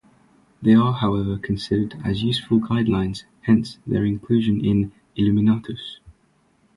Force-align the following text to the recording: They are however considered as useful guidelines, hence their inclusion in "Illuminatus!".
They 0.63 0.73
are 0.73 0.93
however 0.93 1.37
considered 1.37 1.93
as 2.03 2.23
useful 2.23 2.59
guidelines, 2.59 3.25
hence 3.41 3.77
their 3.85 4.03
inclusion 4.03 4.65
in 4.65 4.91
"Illuminatus!". 5.15 5.99